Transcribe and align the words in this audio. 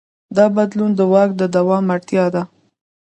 دا 0.35 0.45
بدلون 0.55 0.91
د 0.95 1.01
واک 1.11 1.29
د 1.37 1.41
دوام 1.55 1.85
اړتیا 1.95 2.25
ده. 2.33 2.41